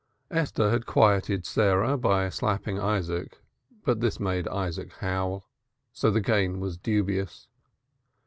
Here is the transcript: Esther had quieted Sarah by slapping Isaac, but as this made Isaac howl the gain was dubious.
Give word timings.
Esther 0.31 0.71
had 0.71 0.87
quieted 0.87 1.45
Sarah 1.45 1.95
by 1.95 2.27
slapping 2.29 2.79
Isaac, 2.79 3.37
but 3.85 3.97
as 3.97 4.01
this 4.01 4.19
made 4.19 4.47
Isaac 4.47 4.93
howl 4.93 5.47
the 6.01 6.19
gain 6.19 6.59
was 6.59 6.75
dubious. 6.75 7.47